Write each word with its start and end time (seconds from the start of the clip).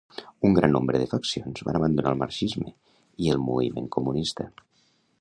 Un 0.47 0.53
gran 0.59 0.71
nombre 0.75 1.01
de 1.01 1.09
faccions 1.11 1.61
van 1.69 1.79
abandonar 1.81 2.15
el 2.15 2.19
marxisme 2.23 2.75
i 3.27 3.33
el 3.37 3.45
moviment 3.51 3.95
comunista. 3.99 4.53